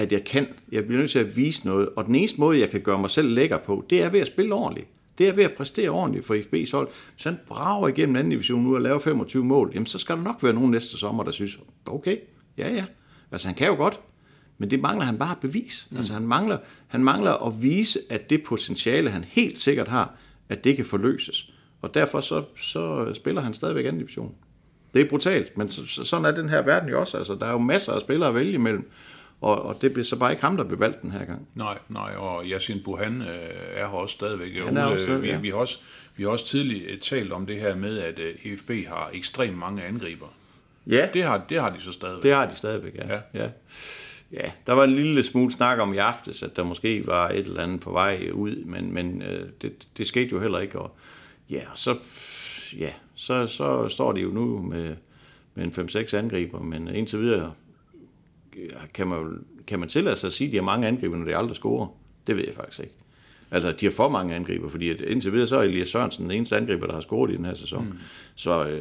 [0.00, 0.46] at jeg kan.
[0.72, 1.88] Jeg bliver nødt til at vise noget.
[1.96, 4.26] Og den eneste måde, jeg kan gøre mig selv lækker på, det er ved at
[4.26, 4.88] spille ordentligt.
[5.18, 6.88] Det er ved at præstere ordentligt for FB's hold.
[7.14, 10.22] Hvis han brager igennem anden division nu og laver 25 mål, jamen så skal der
[10.22, 12.16] nok være nogen næste sommer, der synes, okay,
[12.58, 12.84] ja ja.
[13.32, 14.00] Altså han kan jo godt,
[14.58, 15.88] men det mangler han bare bevis.
[15.90, 15.96] Mm.
[15.96, 20.14] Altså han mangler, han mangler at vise, at det potentiale, han helt sikkert har,
[20.48, 21.52] at det kan forløses.
[21.82, 24.34] Og derfor så, så spiller han stadigvæk anden division.
[24.94, 27.16] Det er brutalt, men så, så, sådan er den her verden jo også.
[27.16, 28.90] Altså, der er jo masser af spillere at vælge imellem,
[29.40, 31.48] og, og det bliver så bare ikke ham, der bliver valgt den her gang.
[31.54, 33.28] Nej, nej, og Yasin Buhan øh,
[33.74, 34.64] er her også stadigvæk.
[34.64, 35.38] Han er også stadig, vi, ja.
[35.38, 35.78] vi, har også,
[36.16, 39.58] vi har også tidligt øh, talt om det her med, at øh, EFB har ekstremt
[39.58, 40.26] mange angriber.
[40.86, 42.22] Ja, Det har, det har de så stadigvæk.
[42.22, 43.14] det har de stadigvæk, ja.
[43.14, 43.20] Ja.
[43.34, 43.48] ja.
[44.32, 47.38] Ja, der var en lille smule snak om i aftes, at der måske var et
[47.38, 50.78] eller andet på vej ud, men, men øh, det, det skete jo heller ikke.
[50.78, 50.96] Og,
[51.50, 51.96] ja, så,
[52.78, 54.96] ja, så, så står de jo nu med,
[55.54, 57.52] med en 5-6 angriber, men indtil videre
[58.94, 61.36] kan man, kan man tillade sig at sige, at de har mange angriber, når de
[61.36, 61.86] aldrig scorer?
[62.26, 62.92] Det ved jeg faktisk ikke.
[63.50, 66.30] Altså, de har for mange angriber, fordi at indtil videre så er Elias Sørensen den
[66.32, 67.84] eneste angriber, der har scoret i den her sæson.
[67.84, 67.98] Mm.
[68.34, 68.80] Så øh,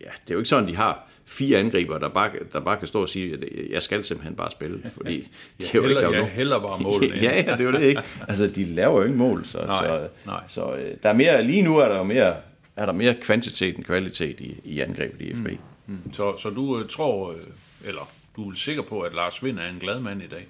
[0.00, 2.88] ja, det er jo ikke sådan, de har fire angriber, der bare, der bare kan
[2.88, 5.28] stå og sige, at jeg skal simpelthen bare spille, fordi
[5.60, 7.14] de er jo ikke Heller, ja, nogen- heller bare ind.
[7.14, 8.02] ja, ja, det er jo det ikke.
[8.28, 10.42] Altså, de laver jo ikke mål, så, Nej, så, nej.
[10.48, 12.36] så øh, der er mere, lige nu er der jo mere,
[12.76, 15.48] er der mere kvantitet end kvalitet i, i angrebet i FB.
[15.86, 16.12] Mm.
[16.12, 17.36] Så, så du øh, tror, øh,
[17.84, 20.46] eller du er vel sikker på, at Lars Vind er en glad mand i dag?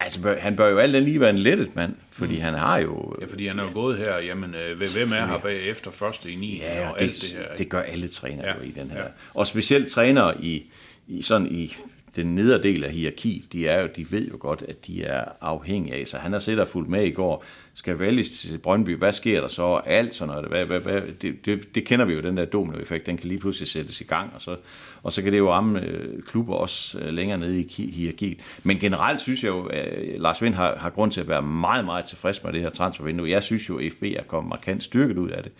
[0.00, 2.40] Altså, bør- han bør jo alt andet lige være en lettet mand, fordi mm.
[2.40, 3.14] han har jo...
[3.20, 6.30] Ja, fordi han er jo gået her, jamen, øh, hvem er her bag efter første
[6.32, 7.52] i 9 Ja, og og alt det, det her.
[7.52, 7.70] det ikke?
[7.70, 8.96] gør alle trænere Ja, ja, jo i den her.
[8.98, 9.02] ja.
[9.04, 9.08] Ja.
[9.34, 10.62] Og specielt trænere i,
[11.08, 11.76] i sådan i
[12.16, 15.94] den nederdel af hierarki, de, er jo, de ved jo godt, at de er afhængige
[15.94, 16.06] af.
[16.06, 17.44] Så han har siddet og fulgt med i går.
[17.74, 19.80] Skal vælges til Brøndby, hvad sker der så?
[19.86, 20.48] Alt sådan noget.
[20.48, 23.06] Hvad, hvad, hvad, det, det, det, kender vi jo, den der dominoeffekt.
[23.06, 24.56] Den kan lige pludselig sættes i gang, og så,
[25.02, 28.38] og så kan det jo ramme øh, klubber også øh, længere nede i hierarkiet.
[28.62, 31.84] Men generelt synes jeg jo, at Lars Vind har, har grund til at være meget,
[31.84, 33.30] meget tilfreds med det her transfervindue.
[33.30, 35.52] Jeg synes jo, at FB er kommet markant styrket ud af det.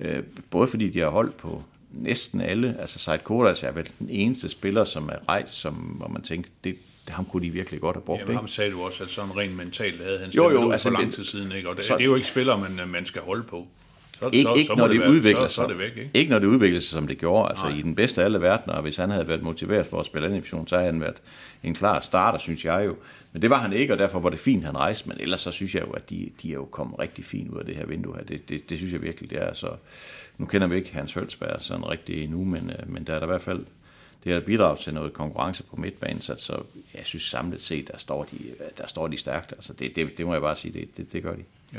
[0.00, 1.62] Øh, både fordi de har holdt på
[1.92, 6.08] næsten alle, altså Seid Kodas er vel den eneste spiller, som er rejst, som, hvor
[6.08, 6.76] man tænker, det,
[7.08, 8.18] ham kunne de virkelig godt have brugt.
[8.20, 8.36] Jamen, ikke?
[8.38, 11.12] ham sagde du også, at sådan rent mentalt havde han Jo, jo, altså, for lang
[11.12, 11.68] tid siden, ikke?
[11.68, 13.66] Og det, så- det er jo ikke spillere, man, man skal holde på.
[14.22, 15.62] Så, Ikke, så, ikke, så når det, være- udvikler så, sig.
[15.64, 16.10] så det væk, ikke?
[16.14, 17.50] ikke når det udvikler sig, som det gjorde.
[17.50, 20.06] Altså i den bedste af alle verdener, og hvis han havde været motiveret for at
[20.06, 21.16] spille anden division, så havde han været
[21.62, 22.96] en klar starter, synes jeg jo.
[23.32, 25.08] Men det var han ikke, og derfor var det fint, han rejste.
[25.08, 27.58] Men ellers så synes jeg jo, at de, de er jo kommet rigtig fint ud
[27.58, 28.24] af det her vindue her.
[28.24, 29.52] Det, det, det synes jeg virkelig, det er.
[29.52, 29.68] Så
[30.38, 33.26] nu kender vi ikke Hans Hølsberg sådan rigtig endnu, men, øh, men der er der
[33.26, 33.60] i hvert fald
[34.24, 36.52] det har bidraget til noget konkurrence på midtbanen, så, så
[36.94, 38.38] jeg synes samlet set, der står de,
[38.78, 39.52] der står de stærkt.
[39.52, 41.42] Altså det, det, det må jeg bare sige, det, det, det gør de.
[41.74, 41.78] Ja.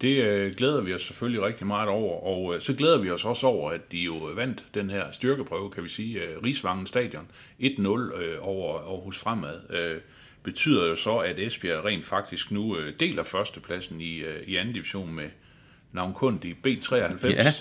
[0.00, 3.24] Det øh, glæder vi os selvfølgelig rigtig meget over, og øh, så glæder vi os
[3.24, 7.26] også over, at de jo vandt den her styrkeprøve, kan vi sige, øh, Rigsvangen Stadion
[7.60, 9.70] 1-0 øh, over Aarhus Fremad.
[9.70, 10.00] Øh,
[10.42, 14.74] betyder jo så, at Esbjerg rent faktisk nu øh, deler førstepladsen i, øh, i anden
[14.74, 15.28] division med
[15.92, 17.28] navnkundig B93.
[17.28, 17.52] Ja.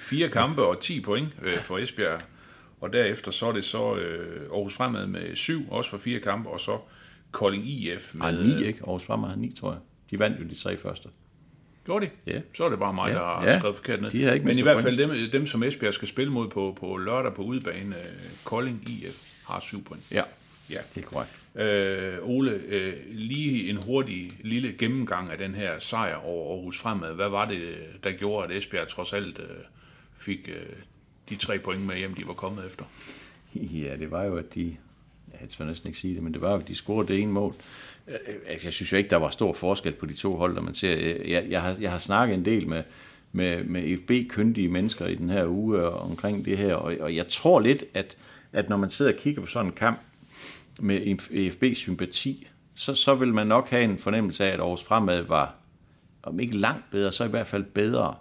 [0.00, 2.20] Fire kampe og 10 point øh, for Esbjerg.
[2.80, 6.48] Og derefter så er det så øh, Aarhus Fremad med syv, også for fire kampe,
[6.48, 6.78] og så
[7.30, 8.20] Kolding IF med...
[8.20, 8.80] Nej, ni ikke.
[8.80, 9.80] Aarhus Fremad har ni, tror jeg.
[10.10, 11.08] De vandt jo de tre første.
[11.88, 12.10] Gjorde de?
[12.32, 12.40] Ja.
[12.56, 13.58] Så er det bare mig, Ja, der har ja.
[13.58, 14.10] skrevet forkert ned.
[14.10, 16.76] De har ikke Men i hvert fald dem, dem, som Esbjerg skal spille mod på,
[16.80, 18.04] på lørdag på udebane, øh,
[18.44, 20.02] Kolding IF har syv point.
[20.12, 20.22] Ja,
[20.70, 20.78] Ja.
[20.94, 21.38] det er korrekt.
[21.54, 27.14] Øh, Ole, øh, lige en hurtig lille gennemgang af den her sejr over Aarhus Fremad.
[27.14, 27.74] Hvad var det,
[28.04, 29.44] der gjorde, at Esbjerg trods alt øh,
[30.18, 30.54] fik øh,
[31.30, 32.84] de tre point med hjem, de var kommet efter?
[33.54, 34.76] Ja, det var jo, at de...
[35.40, 37.32] Jeg tør næsten ikke sige det, men det var jo, at de scorede det ene
[37.32, 37.54] mål.
[38.08, 40.62] Øh, altså, jeg synes jo ikke, der var stor forskel på de to hold, når
[40.62, 40.96] man ser...
[41.26, 42.82] Jeg, jeg, har, jeg har snakket en del med,
[43.32, 47.28] med, med FB-kyndige mennesker i den her uge øh, omkring det her, og, og jeg
[47.28, 48.16] tror lidt, at,
[48.52, 49.98] at når man sidder og kigger på sådan en kamp
[50.80, 51.18] med
[51.52, 55.54] FB-sympati, så, så vil man nok have en fornemmelse af, at Aarhus Fremad var,
[56.22, 58.14] om ikke langt bedre, så i hvert fald bedre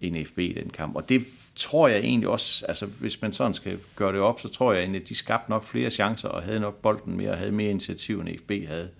[0.00, 0.96] end FB i den kamp.
[0.96, 1.24] Og det
[1.56, 4.80] tror jeg egentlig også, altså hvis man sådan skal gøre det op, så tror jeg
[4.80, 7.70] egentlig, at de skabte nok flere chancer og havde nok bolden mere og havde mere
[7.70, 8.90] initiativ, end FB havde.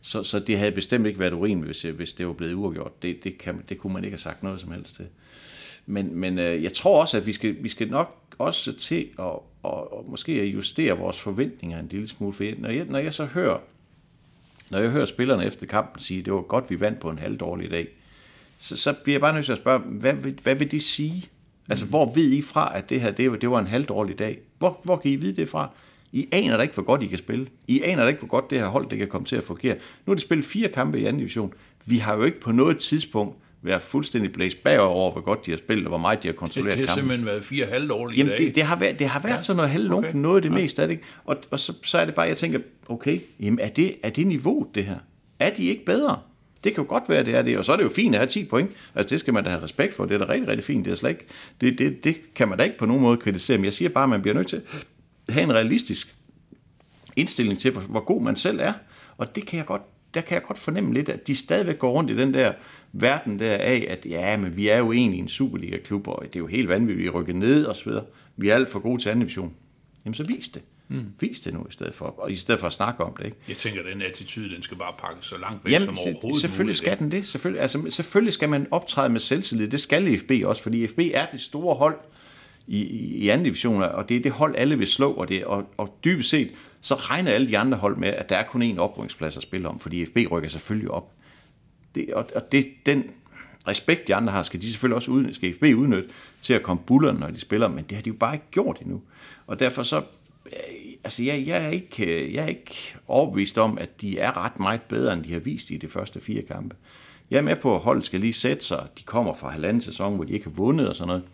[0.00, 3.02] Så, så det havde bestemt ikke været urimeligt, hvis, hvis det var blevet uafgjort.
[3.02, 5.06] Det, det, kan, det kunne man ikke have sagt noget som helst til.
[5.86, 9.38] Men, men øh, jeg tror også, at vi skal, vi skal nok også til at
[9.66, 12.32] og, og måske at justere vores forventninger en lille smule.
[12.34, 13.58] For når jeg, når jeg så hører,
[14.70, 17.70] når jeg hører spillerne efter kampen sige, det var godt, vi vandt på en halvdårlig
[17.70, 17.88] dag,
[18.58, 21.24] så, så bliver jeg bare nødt til at spørge, hvad vil, hvad vil det sige?
[21.68, 24.38] Altså, hvor ved I fra, at det her det var, det var en halvdårlig dag?
[24.58, 25.70] Hvor, hvor kan I vide det fra?
[26.16, 27.46] I aner da ikke, hvor godt I kan spille.
[27.68, 29.74] I aner da ikke, hvor godt det her hold det kan komme til at fungere.
[29.74, 31.52] Nu har de spillet fire kampe i anden division.
[31.86, 35.50] Vi har jo ikke på noget tidspunkt været fuldstændig blæst bagover over, hvor godt de
[35.50, 37.02] har spillet, og hvor meget de har kontrolleret det har kampen.
[37.02, 38.46] simpelthen været fire halvdårlige Jamen, dage.
[38.46, 39.42] det, det, har været, det har været ja.
[39.42, 40.18] sådan noget halvlunken Okay.
[40.18, 40.54] noget af det ja.
[40.54, 40.98] meste af det.
[41.24, 44.26] Og, og så, så er det bare, jeg tænker, okay, jamen er det, er det
[44.26, 44.98] niveauet, det her?
[45.38, 46.18] Er de ikke bedre?
[46.64, 47.58] Det kan jo godt være, det er det.
[47.58, 48.70] Og så er det jo fint at have 10 point.
[48.94, 50.04] Altså, det skal man da have respekt for.
[50.04, 50.84] Det er da rigtig, rigtig fint.
[50.84, 51.26] Det, er slet ikke,
[51.60, 53.58] det, det, det kan man da ikke på nogen måde kritisere.
[53.58, 54.60] Men jeg siger bare, at man bliver nødt til
[55.28, 56.14] have en realistisk
[57.16, 58.72] indstilling til, hvor, god man selv er.
[59.18, 59.82] Og det kan jeg godt,
[60.14, 62.52] der kan jeg godt fornemme lidt, at de stadigvæk går rundt i den der
[62.92, 66.40] verden der af, at ja, men vi er jo egentlig en Superliga-klub, og det er
[66.40, 68.04] jo helt vanvittigt, vi rykker ned og så videre.
[68.36, 69.54] Vi er alt for gode til anden division.
[70.04, 70.62] Jamen så vis det.
[70.88, 71.04] Mm.
[71.20, 73.24] Vis det nu i stedet for, og i stedet for at snakke om det.
[73.24, 73.36] Ikke?
[73.48, 76.40] Jeg tænker, at den attitude, den skal bare pakkes så langt væk Jamen, som overhovedet
[76.40, 77.26] selvfølgelig muligt, skal den det.
[77.26, 79.68] Selvfølgelig, altså, selvfølgelig skal man optræde med selvtillid.
[79.68, 81.96] Det skal FB også, fordi FB er det store hold
[82.66, 82.82] i,
[83.22, 85.98] i, anden division, og det er det hold, alle vil slå, og, det, og, og
[86.04, 86.50] dybest set,
[86.80, 89.68] så regner alle de andre hold med, at der er kun én oprykningsplads at spille
[89.68, 91.12] om, fordi FB rykker selvfølgelig op.
[91.94, 93.10] Det, og, og det, den
[93.68, 96.08] respekt, de andre har, skal de selvfølgelig også udnytte, skal FB udnytte
[96.42, 98.78] til at komme bullerne, når de spiller, men det har de jo bare ikke gjort
[98.80, 99.02] endnu.
[99.46, 99.96] Og derfor så,
[100.46, 100.52] øh,
[101.04, 104.60] altså jeg, jeg, er ikke, øh, jeg er ikke overbevist om, at de er ret
[104.60, 106.76] meget bedre, end de har vist i de første fire kampe.
[107.30, 108.86] Jeg er med på, at holdet skal lige sætte sig.
[108.98, 111.24] De kommer fra halvanden sæson, hvor de ikke har vundet og sådan noget.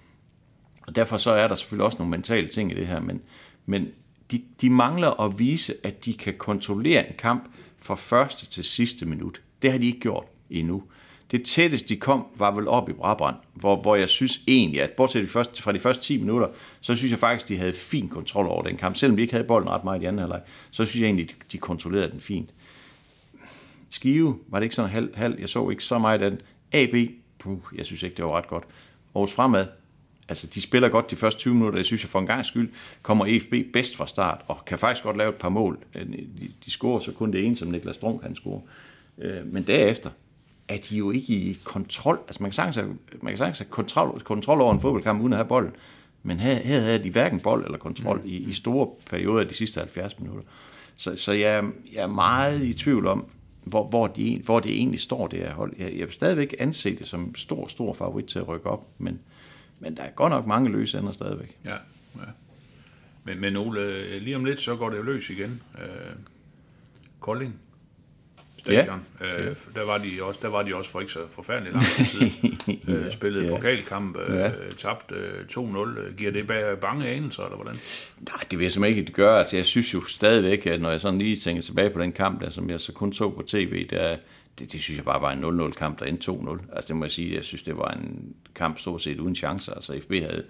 [0.86, 3.20] Og derfor så er der selvfølgelig også nogle mentale ting i det her, men,
[3.66, 3.88] men
[4.30, 9.06] de, de mangler at vise, at de kan kontrollere en kamp fra første til sidste
[9.06, 9.42] minut.
[9.62, 10.82] Det har de ikke gjort endnu.
[11.30, 14.90] Det tætteste, de kom, var vel op i Brabrand, hvor, hvor jeg synes egentlig, at
[14.90, 16.48] bortset de første, fra de første 10 minutter,
[16.80, 18.96] så synes jeg faktisk, de havde fin kontrol over den kamp.
[18.96, 20.40] Selvom de ikke havde bolden ret meget i anden halvleg,
[20.70, 22.50] så synes jeg egentlig, de kontrollerede den fint.
[23.90, 25.40] Skive var det ikke sådan halv, halv.
[25.40, 26.40] Jeg så ikke så meget af den.
[26.72, 28.64] AB, puh, jeg synes ikke, det var ret godt.
[29.14, 29.66] Aarhus Fremad,
[30.28, 31.78] altså de spiller godt de første 20 minutter.
[31.78, 32.70] Jeg synes, jeg for en gang skyld
[33.02, 35.78] kommer EFB bedst fra start, og kan faktisk godt lave et par mål.
[35.94, 38.60] Øh, de, de scorer så kun det ene, som Niklas Strunk kan score.
[39.18, 40.10] Øh, men derefter,
[40.68, 42.18] er de jo ikke i kontrol.
[42.28, 45.32] Altså man kan sagtens have, man kan sagtens have kontrol, kontrol over en fodboldkamp uden
[45.32, 45.72] at have bolden.
[46.22, 48.28] Men her, her havde de hverken bold eller kontrol mm.
[48.28, 50.42] i, i store perioder af de sidste 70 minutter.
[50.96, 53.24] Så, så jeg, jeg er meget i tvivl om,
[53.64, 55.72] hvor, hvor, de, hvor det egentlig står, det her hold.
[55.78, 59.20] Jeg, jeg vil stadigvæk anse det som stor, stor favorit til at rykke op, men,
[59.82, 61.56] men der er godt nok mange løse ender stadigvæk.
[61.64, 61.70] Ja,
[62.16, 62.30] ja.
[63.24, 65.62] Men, men Ole, lige om lidt, så går det jo løs igen.
[65.78, 66.12] Øh,
[67.20, 67.60] Kolding
[68.58, 69.00] stadion.
[69.20, 69.26] Ja.
[69.26, 72.04] Øh, der, var de også, der var de også for ikke så forfærdeligt lang tid
[72.04, 72.80] siden.
[73.06, 73.56] øh, spillede ja.
[73.56, 74.50] pokalkamp, øh, ja.
[74.78, 76.14] tabt øh, 2-0.
[76.16, 77.80] Giver det bare bange anelser, eller hvordan?
[78.20, 79.36] Nej, det vil jeg simpelthen ikke, det gør.
[79.36, 82.40] Altså, jeg synes jo stadigvæk, at når jeg sådan lige tænker tilbage på den kamp,
[82.40, 84.16] der, som jeg så kun så på tv, der,
[84.58, 86.74] det, det synes jeg bare var en 0-0 kamp, der endte 2-0.
[86.76, 89.74] Altså det må jeg sige, jeg synes, det var en kamp stort set uden chancer.
[89.74, 90.44] Altså FB havde,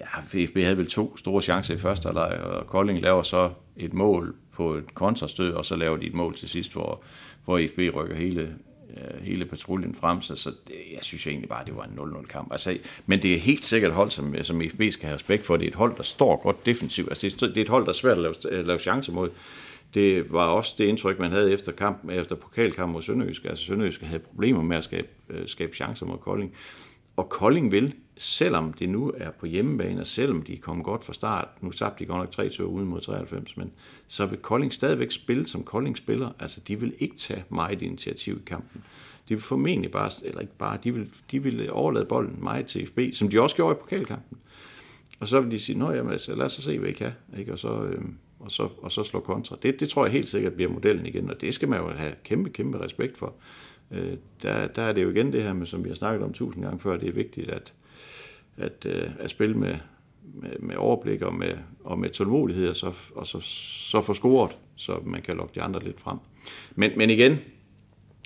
[0.00, 3.94] ja, FB havde vel to store chancer i første halvleg, og Kolding laver så et
[3.94, 7.02] mål på et kontrastød, og så laver de et mål til sidst, hvor
[7.44, 8.54] hvor FB rykker hele,
[8.96, 12.26] øh, hele patruljen frem, så, så det, jeg synes egentlig bare, det var en 0-0
[12.26, 12.52] kamp.
[12.52, 15.56] Altså, men det er helt sikkert et hold, som, som FB skal have respekt for.
[15.56, 17.08] Det er et hold, der står godt defensivt.
[17.08, 19.30] Altså, det, det er et hold, der er svært at lave, øh, lave chancer mod.
[19.94, 23.44] Det var også det indtryk, man havde efter kamp, efter pokalkampen mod Sønderjysk.
[23.44, 26.54] Altså Sønderjysk havde problemer med at skabe, øh, skabe chancer mod Kolding.
[27.16, 31.12] Og Kolding vil, selvom det nu er på hjemmebane, og selvom de kom godt fra
[31.12, 33.72] start, nu tabte de godt nok 3-2 uden mod 93, men
[34.08, 36.30] så vil Kolding stadigvæk spille, som Kolding spiller.
[36.38, 38.82] Altså, de vil ikke tage meget initiativ i kampen.
[39.28, 42.86] De vil formentlig bare, eller ikke bare, de vil, de vil overlade bolden meget til
[42.86, 44.38] FB, som de også gjorde i pokalkampen.
[45.20, 47.52] Og så vil de sige, nå jamen, altså, lad os se, hvad I kan, ikke?
[47.52, 48.02] Og, så, øh,
[48.40, 49.56] og, så, og så slå kontra.
[49.62, 52.14] Det, det tror jeg helt sikkert bliver modellen igen, og det skal man jo have
[52.24, 53.34] kæmpe, kæmpe respekt for.
[53.90, 56.32] Øh, der, der er det jo igen det her med, som vi har snakket om
[56.32, 57.74] tusind gange før, det er vigtigt at,
[58.56, 59.74] at, øh, at spille med,
[60.34, 61.52] med, med overblik og med,
[61.84, 65.62] og med tålmodighed, og så, og så, så få scoret, så man kan lokke de
[65.62, 66.18] andre lidt frem.
[66.74, 67.38] Men, men igen,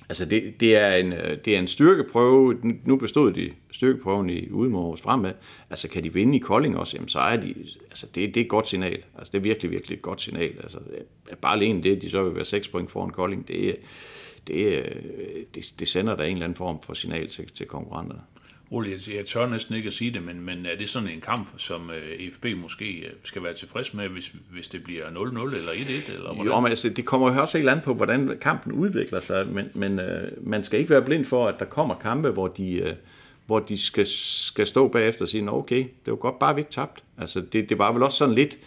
[0.09, 2.59] altså det, det, er en, øh, det er en styrkeprøve.
[2.85, 5.33] Nu bestod de styrkeprøven i Udmårs fremad.
[5.71, 7.55] Altså kan de vinde i Kolding også, jamen så er de,
[7.91, 9.03] altså det, det er et godt signal.
[9.19, 10.53] Altså det er virkelig, virkelig et godt signal.
[10.63, 10.79] Altså
[11.41, 13.77] bare alene det, de så vil være 6 point foran Kolding, det,
[14.47, 15.03] det, øh,
[15.55, 18.21] det, det sender der en eller anden form for signal til, til konkurrenterne.
[18.71, 21.21] Ole, jeg, jeg tør næsten ikke at sige det, men, men er det sådan en
[21.21, 25.09] kamp, som uh, øh, måske øh, skal være tilfreds med, hvis, hvis det bliver 0-0
[25.15, 26.15] eller 1-1?
[26.15, 26.53] Eller hvordan?
[26.53, 29.71] Jo, men altså, det kommer jo også helt an på, hvordan kampen udvikler sig, men,
[29.75, 32.93] men øh, man skal ikke være blind for, at der kommer kampe, hvor de, øh,
[33.47, 36.71] hvor de skal, skal stå bagefter og sige, okay, det var godt bare, vi ikke
[36.71, 37.03] tabt.
[37.19, 38.59] Altså, det, det var vel også sådan lidt,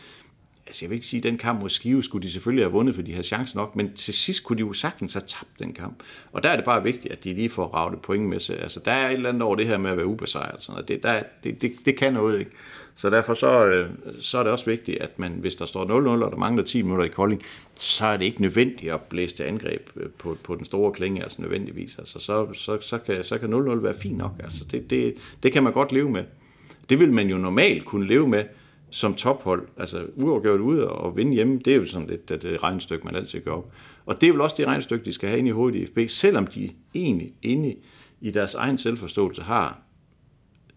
[0.67, 2.95] altså jeg vil ikke sige, at den kamp mod Skive skulle de selvfølgelig have vundet,
[2.95, 5.73] for de havde chance nok, men til sidst kunne de jo sagtens have tabt den
[5.73, 6.03] kamp.
[6.32, 8.60] Og der er det bare vigtigt, at de lige får ravet point med sig.
[8.60, 10.62] Altså der er et eller andet over det her med at være ubesejret.
[10.62, 12.51] Sådan, og det, der, det, det, det kan noget, ikke?
[12.95, 13.89] Så derfor så, øh,
[14.21, 16.82] så er det også vigtigt, at man, hvis der står 0-0, og der mangler 10
[16.82, 17.43] minutter i Kolding,
[17.75, 21.23] så er det ikke nødvendigt at blæse til angreb øh, på, på den store klinge,
[21.23, 21.97] altså nødvendigvis.
[21.97, 24.32] Altså, så, så, så, kan, så kan 0-0 være fint nok.
[24.43, 26.23] Altså, det, det, det kan man godt leve med.
[26.89, 28.43] Det vil man jo normalt kunne leve med,
[28.89, 33.04] som tophold, altså uafgjort ude og vinde hjemme, det er jo sådan lidt det, det
[33.04, 33.71] man altid gør op.
[34.06, 36.00] Og det er vel også det regnstykke, de skal have ind i hovedet i FB,
[36.10, 37.76] selvom de egentlig inde
[38.21, 39.82] i deres egen selvforståelse har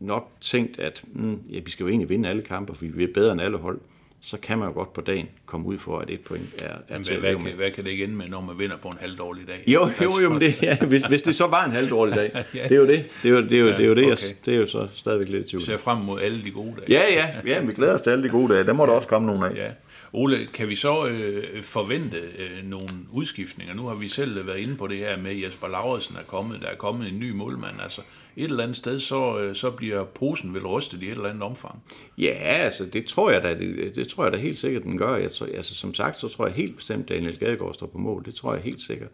[0.00, 3.12] nok tænkt, at mm, ja, vi skal jo egentlig vinde alle kampe, for vi er
[3.14, 3.80] bedre end alle hold
[4.22, 6.98] så kan man jo godt på dagen komme ud for, at et point er, er
[6.98, 9.48] men, hvad, hvad, kan, hvad kan det igen med, når man vinder på en halvdårlig
[9.48, 9.64] dag?
[9.66, 12.62] Jo, jo, jo men det, ja, hvis, hvis det så var en halvdårlig dag, ja.
[12.62, 13.04] det er jo det.
[13.22, 14.10] Det er jo, det er jo, det er jo, det, okay.
[14.10, 15.60] jeg, det er jo så stadigvæk lidt i tvivl.
[15.60, 16.92] Vi ser frem mod alle de gode dage.
[16.92, 18.64] Ja, ja, ja vi glæder os til alle de gode dage.
[18.64, 18.90] Der må ja.
[18.90, 19.54] der også komme nogle af.
[19.54, 19.70] Ja.
[20.12, 23.74] Ole, kan vi så øh, forvente øh, nogle udskiftninger?
[23.74, 26.60] Nu har vi selv været inde på det her med, at Jesper Lauritsen er kommet.
[26.60, 27.80] Der er kommet en ny målmand.
[27.82, 28.00] Altså
[28.36, 31.42] et eller andet sted, så, øh, så bliver posen vel rystet i et eller andet
[31.42, 31.82] omfang.
[32.18, 35.16] Ja, altså det tror jeg da, det, det tror jeg da helt sikkert, den gør.
[35.16, 37.98] Jeg tror, altså, som sagt, så tror jeg helt bestemt, at Daniel Gadegaard står på
[37.98, 38.24] mål.
[38.24, 39.10] Det tror jeg helt sikkert.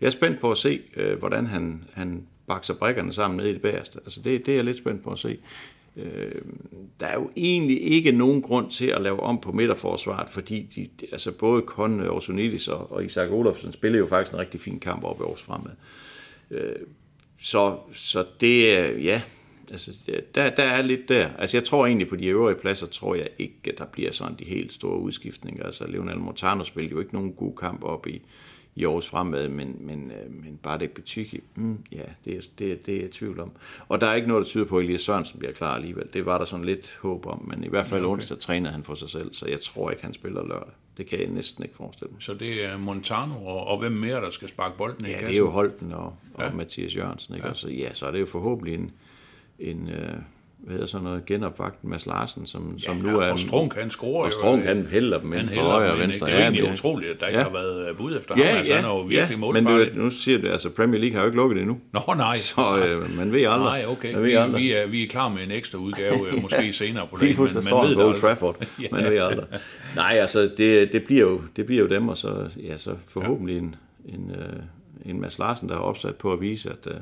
[0.00, 3.52] Jeg er spændt på at se, øh, hvordan han, han bakser brækkerne sammen ned i
[3.52, 3.98] det bagerste.
[4.04, 5.38] Altså det, det er jeg lidt spændt på at se.
[5.98, 6.42] Øh,
[7.00, 11.06] der er jo egentlig ikke nogen grund til at lave om på midterforsvaret, fordi de,
[11.12, 14.80] altså både Kon øh, Orsonidis og, og Isak Olofsson spiller jo faktisk en rigtig fin
[14.80, 15.72] kamp op i års fremad.
[16.50, 16.76] Øh,
[17.40, 19.22] så, så det er, ja,
[19.70, 19.92] altså,
[20.34, 21.28] der, der er lidt der.
[21.38, 24.36] Altså, jeg tror egentlig på de øvrige pladser, tror jeg ikke, at der bliver sådan
[24.38, 25.64] de helt store udskiftninger.
[25.64, 28.22] Altså, Leonel Montano spiller jo ikke nogen god kamp op i,
[28.78, 32.72] i års fremad, men, men, øh, men bare det betyg, mm, ja, det er, det,
[32.72, 33.50] er, det er jeg i tvivl om.
[33.88, 36.06] Og der er ikke noget, der tyder på, at Elias Sørensen bliver klar alligevel.
[36.12, 38.12] Det var der sådan lidt håb om, men i hvert fald okay.
[38.12, 40.72] onsdag træner han for sig selv, så jeg tror ikke, han spiller lørdag.
[40.96, 42.22] Det kan jeg næsten ikke forestille mig.
[42.22, 45.28] Så det er Montano, og, og hvem mere, der skal sparke bolden i Ja, kassen?
[45.28, 46.50] det er jo Holten og, og Ja.
[46.52, 47.46] Mathias Jørgensen, ikke?
[47.46, 47.50] Ja.
[47.50, 48.90] Og så, ja, så er det jo forhåbentlig en,
[49.58, 50.12] en øh,
[50.58, 53.30] hvad hedder sådan noget, genopvagt Mads Larsen, som, som nu er...
[53.30, 56.26] og Strunk, han scorer og Strunk, øh, han hælder dem ind for højre og venstre.
[56.26, 56.72] Det er jo Ja, egentlig ja.
[56.72, 57.44] utroligt, at der ikke Ja.
[57.44, 58.56] har været øh, bud efter Ja, ham.
[58.56, 59.78] Altså, ja, han er jo virkelig ja, målfarlig.
[59.88, 61.80] men du, nu siger du, altså Premier League har jo ikke lukket det endnu.
[61.92, 62.36] Nå, nej.
[62.54, 63.58] Så øh, man ved aldrig.
[63.60, 64.12] Nej, okay.
[64.12, 64.62] Man ved Vi, aldrig.
[64.62, 67.36] vi, er, vi er klar med en ekstra udgave, øh, måske senere på Lige dagen.
[67.36, 68.16] pludselig men står man ved det Old.
[68.16, 68.56] Trafford.
[68.82, 68.86] Ja.
[68.92, 69.46] Man ved aldrig.
[69.96, 73.58] Nej, altså, det, det, bliver jo, det bliver jo dem, og så, ja, så forhåbentlig
[73.58, 77.00] en, en, øh, en Mads Larsen, der er opsat på at vise, at øh,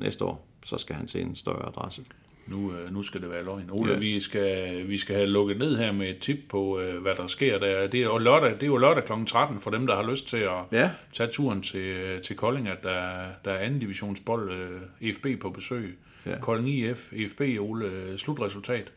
[0.00, 2.02] næste år, så skal han se en større adresse.
[2.46, 3.68] Nu, øh, nu skal det være løgn.
[3.70, 3.98] Ole, Ja.
[3.98, 7.26] vi, skal, vi skal have lukket ned her med et tip på, øh, hvad der
[7.26, 7.86] sker der.
[7.86, 9.12] Det er, jo lørdag, det er jo lørdag kl.
[9.26, 10.90] 13 for dem, der har lyst til at Ja.
[11.12, 13.02] tage turen til, til Kolding, at der,
[13.44, 15.98] der er anden divisionsbold øh, EFB på besøg.
[16.26, 16.40] Ja.
[16.40, 18.92] Kolding IF, EFB, Ole, øh, slutresultat.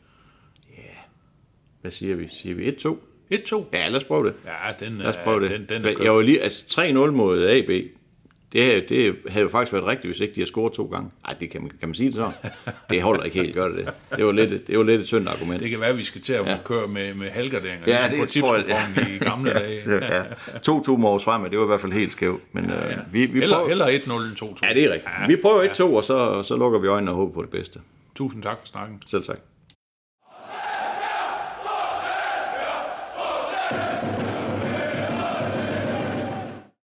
[1.82, 2.28] Hvad siger vi?
[2.28, 2.98] Siger vi 1-2?
[3.34, 3.64] 1-2.
[3.74, 4.34] Ja, lad os prøve det.
[4.46, 5.50] Ja, den, Lad os prøve det.
[5.50, 7.70] den, den er jeg var lige, altså 3-0 mod AB,
[8.54, 11.10] det, havde- det havde jo faktisk været rigtigt, hvis ikke de har scoret to gange.
[11.28, 12.32] Nej, det kan man, kan man sige det så.
[12.90, 13.94] Det holder ikke helt, gør det det.
[14.18, 15.60] Det var lidt, det var lidt et syndt argument.
[15.62, 16.58] Det kan være, at vi skal til at ja.
[16.66, 20.16] køre med, med halvgarderinger, Ja, ligesom det på tror jeg, tipskupongen i gamle dage.
[20.16, 20.24] ja.
[20.70, 22.42] 2-2 med års frem, det var i hvert fald helt skævt.
[22.52, 22.96] Men ja, ja.
[23.12, 23.92] vi, vi Heller, prøver, heller 1-0
[24.44, 24.68] end 2-2.
[24.68, 25.12] Ja, det er rigtigt.
[25.28, 27.80] Vi prøver 1-2, og så, så lukker vi øjnene og håber på det bedste.
[28.16, 29.02] Tusind tak for snakken.
[29.06, 29.38] Selv tak.